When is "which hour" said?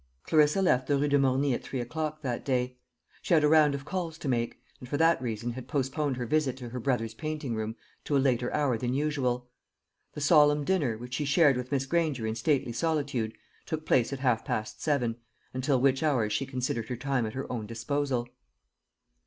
15.79-16.31